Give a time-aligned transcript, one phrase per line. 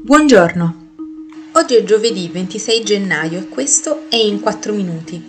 [0.00, 0.86] Buongiorno,
[1.52, 5.22] oggi è giovedì 26 gennaio e questo è In 4 Minuti,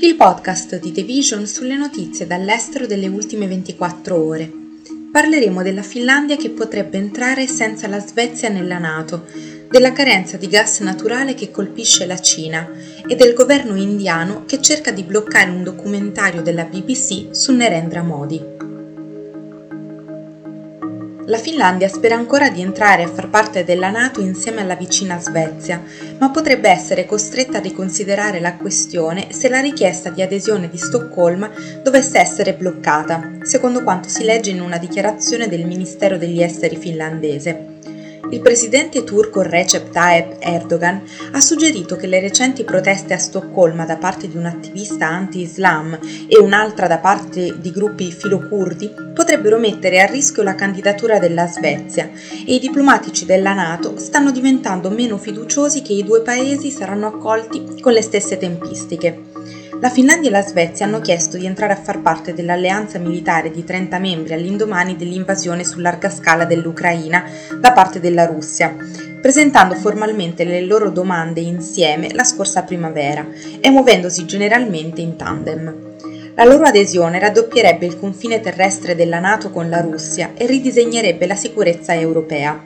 [0.00, 4.52] il podcast di The Vision sulle notizie dall'estero delle ultime 24 ore.
[5.10, 9.24] Parleremo della Finlandia che potrebbe entrare senza la Svezia nella Nato,
[9.70, 12.68] della carenza di gas naturale che colpisce la Cina
[13.06, 18.65] e del governo indiano che cerca di bloccare un documentario della BBC su Narendra Modi.
[21.28, 25.82] La Finlandia spera ancora di entrare a far parte della Nato insieme alla vicina Svezia,
[26.18, 31.50] ma potrebbe essere costretta a riconsiderare la questione se la richiesta di adesione di Stoccolma
[31.82, 37.95] dovesse essere bloccata, secondo quanto si legge in una dichiarazione del Ministero degli Esteri finlandese.
[38.28, 43.96] Il presidente turco Recep Tayyip Erdogan ha suggerito che le recenti proteste a Stoccolma da
[43.98, 50.06] parte di un attivista anti-Islam e un'altra da parte di gruppi filocurdi potrebbero mettere a
[50.06, 52.10] rischio la candidatura della Svezia
[52.44, 57.80] e i diplomatici della Nato stanno diventando meno fiduciosi che i due paesi saranno accolti
[57.80, 59.35] con le stesse tempistiche.
[59.78, 63.62] La Finlandia e la Svezia hanno chiesto di entrare a far parte dell'alleanza militare di
[63.62, 67.24] 30 membri all'indomani dell'invasione su larga scala dell'Ucraina
[67.60, 68.74] da parte della Russia,
[69.20, 73.26] presentando formalmente le loro domande insieme la scorsa primavera
[73.60, 75.74] e muovendosi generalmente in tandem.
[76.34, 81.36] La loro adesione raddoppierebbe il confine terrestre della Nato con la Russia e ridisegnerebbe la
[81.36, 82.62] sicurezza europea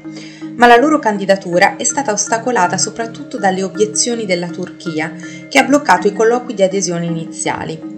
[0.61, 5.11] ma la loro candidatura è stata ostacolata soprattutto dalle obiezioni della Turchia,
[5.49, 7.89] che ha bloccato i colloqui di adesione iniziali.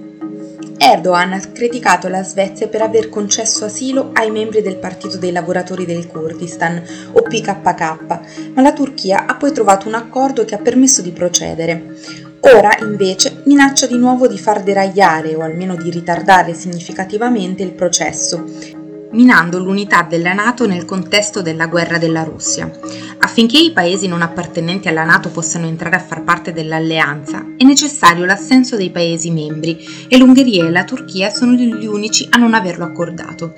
[0.78, 5.84] Erdogan ha criticato la Svezia per aver concesso asilo ai membri del Partito dei Lavoratori
[5.84, 8.20] del Kurdistan, o PKK,
[8.54, 11.96] ma la Turchia ha poi trovato un accordo che ha permesso di procedere.
[12.42, 18.44] Ora, invece, minaccia di nuovo di far deragliare o almeno di ritardare significativamente il processo,
[19.12, 22.70] minando l'unità della Nato nel contesto della guerra della Russia.
[23.18, 28.24] Affinché i paesi non appartenenti alla Nato possano entrare a far parte dell'alleanza, è necessario
[28.24, 32.84] l'assenso dei paesi membri e l'Ungheria e la Turchia sono gli unici a non averlo
[32.84, 33.54] accordato.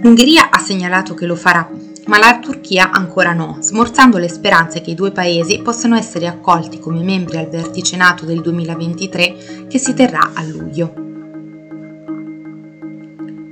[0.00, 1.68] L'Ungheria ha segnalato che lo farà,
[2.06, 6.78] ma la Turchia ancora no, smorzando le speranze che i due paesi possano essere accolti
[6.78, 11.11] come membri al vertice NATO del 2023 che si terrà a luglio.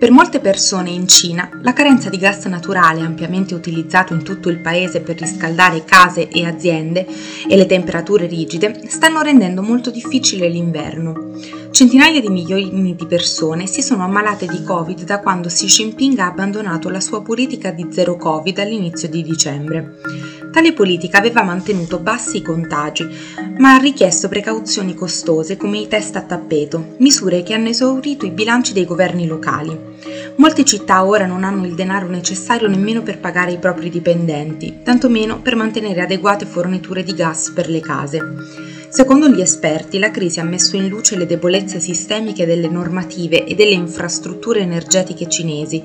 [0.00, 4.58] Per molte persone in Cina la carenza di gas naturale ampiamente utilizzato in tutto il
[4.58, 7.06] paese per riscaldare case e aziende
[7.46, 11.32] e le temperature rigide stanno rendendo molto difficile l'inverno.
[11.70, 16.28] Centinaia di milioni di persone si sono ammalate di Covid da quando Xi Jinping ha
[16.28, 19.96] abbandonato la sua politica di zero Covid all'inizio di dicembre.
[20.52, 23.08] Tale politica aveva mantenuto bassi i contagi,
[23.58, 28.30] ma ha richiesto precauzioni costose come i test a tappeto, misure che hanno esaurito i
[28.30, 29.78] bilanci dei governi locali.
[30.36, 35.40] Molte città ora non hanno il denaro necessario nemmeno per pagare i propri dipendenti, tantomeno
[35.40, 38.20] per mantenere adeguate forniture di gas per le case.
[38.88, 43.54] Secondo gli esperti, la crisi ha messo in luce le debolezze sistemiche delle normative e
[43.54, 45.80] delle infrastrutture energetiche cinesi,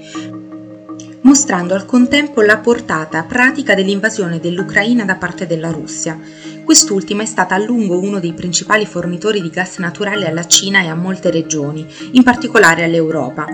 [1.26, 6.20] mostrando al contempo la portata pratica dell'invasione dell'Ucraina da parte della Russia.
[6.64, 10.88] Quest'ultima è stata a lungo uno dei principali fornitori di gas naturale alla Cina e
[10.88, 13.48] a molte regioni, in particolare all'Europa.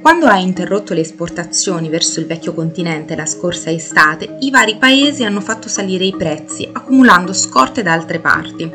[0.00, 5.24] Quando ha interrotto le esportazioni verso il vecchio continente la scorsa estate, i vari paesi
[5.24, 8.68] hanno fatto salire i prezzi, accumulando scorte da altre parti.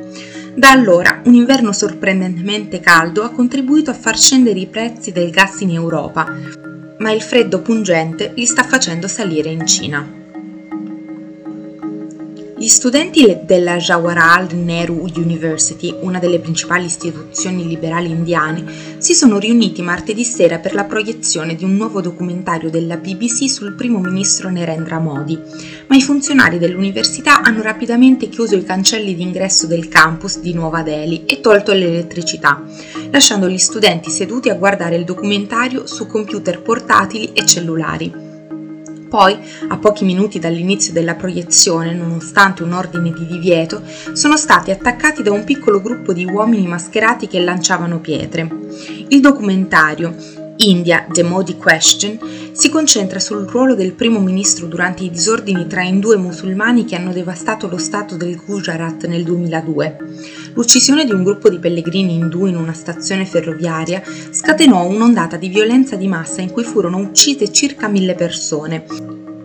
[0.56, 5.60] Da allora un inverno sorprendentemente caldo ha contribuito a far scendere i prezzi del gas
[5.60, 6.66] in Europa,
[6.98, 10.27] ma il freddo pungente li sta facendo salire in Cina.
[12.60, 19.84] Gli studenti della Jawaharlal Nehru University, una delle principali istituzioni liberali indiane, si sono riuniti
[19.84, 24.98] martedì sera per la proiezione di un nuovo documentario della BBC sul primo ministro Narendra
[24.98, 25.40] Modi,
[25.86, 31.26] ma i funzionari dell'università hanno rapidamente chiuso i cancelli d'ingresso del campus di Nuova Delhi
[31.26, 32.64] e tolto l'elettricità,
[33.12, 38.27] lasciando gli studenti seduti a guardare il documentario su computer portatili e cellulari.
[39.10, 39.38] Poi,
[39.70, 43.82] a pochi minuti dall'inizio della proiezione, nonostante un ordine di divieto,
[44.14, 48.50] sono stati attaccati da un piccolo gruppo di uomini mascherati che lanciavano pietre.
[49.08, 50.16] Il documentario
[50.58, 52.18] India, The Modi Question,
[52.52, 56.96] si concentra sul ruolo del primo ministro durante i disordini tra indù e musulmani che
[56.96, 59.98] hanno devastato lo stato del Gujarat nel 2002.
[60.54, 64.02] L'uccisione di un gruppo di pellegrini indù in una stazione ferroviaria
[64.32, 68.86] scatenò un'ondata di violenza di massa in cui furono uccise circa mille persone.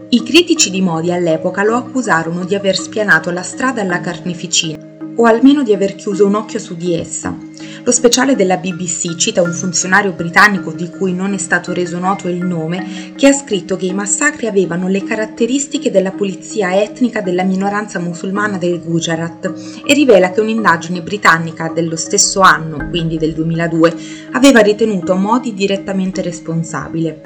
[0.09, 4.79] I critici di Modi all'epoca lo accusarono di aver spianato la strada alla carneficina,
[5.17, 7.51] o almeno di aver chiuso un occhio su di essa
[7.85, 12.29] Lo speciale della BBC cita un funzionario britannico di cui non è stato reso noto
[12.29, 17.43] il nome, che ha scritto che i massacri avevano le caratteristiche della pulizia etnica della
[17.43, 19.53] minoranza musulmana del Gujarat
[19.85, 23.97] e rivela che un'indagine britannica dello stesso anno, quindi del 2002,
[24.31, 27.21] aveva ritenuto Modi direttamente responsabile.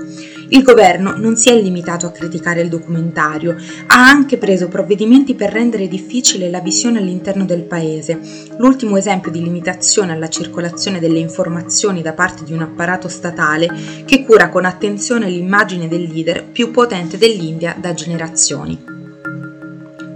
[0.48, 3.56] Il governo non si è limitato a criticare il documentario,
[3.86, 8.20] ha anche preso provvedimenti per rendere difficile la visione all'interno del paese.
[8.58, 14.24] L'ultimo esempio di limitazione alla circolazione delle informazioni da parte di un apparato statale che
[14.24, 18.95] cura con attenzione l'immagine del leader più potente dell'India da generazioni.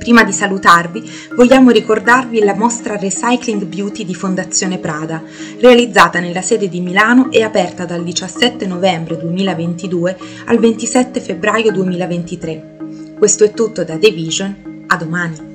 [0.01, 5.23] Prima di salutarvi, vogliamo ricordarvi la mostra Recycling Beauty di Fondazione Prada,
[5.61, 10.17] realizzata nella sede di Milano e aperta dal 17 novembre 2022
[10.47, 13.15] al 27 febbraio 2023.
[13.19, 15.50] Questo è tutto da The Vision, a domani!